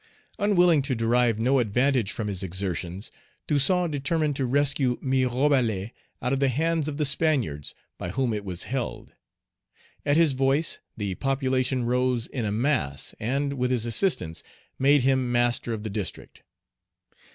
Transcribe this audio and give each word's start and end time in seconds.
Unwilling 0.39 0.81
to 0.81 0.95
derive 0.95 1.37
no 1.37 1.59
advantage 1.59 2.11
from 2.11 2.27
his 2.27 2.41
exertions, 2.41 3.11
Toussaint 3.45 3.87
determined 3.91 4.35
to 4.37 4.47
rescue 4.47 4.97
Mirebalais 4.99 5.93
out 6.23 6.33
of 6.33 6.39
the 6.39 6.49
hands 6.49 6.89
of 6.89 6.97
the 6.97 7.05
Spaniards, 7.05 7.75
by 7.99 8.09
whom 8.09 8.33
it 8.33 8.43
was 8.43 8.63
held. 8.63 9.13
At 10.03 10.17
his 10.17 10.31
voice, 10.33 10.79
the 10.97 11.13
population 11.13 11.83
rose 11.83 12.25
in 12.25 12.45
a 12.45 12.51
mass, 12.51 13.13
and, 13.19 13.53
with 13.53 13.69
his 13.69 13.85
assistance, 13.85 14.41
made 14.79 15.01
him 15.03 15.31
master 15.31 15.71
of 15.71 15.83
the 15.83 15.89
district. 15.91 16.41